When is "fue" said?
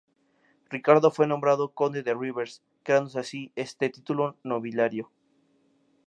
1.11-1.27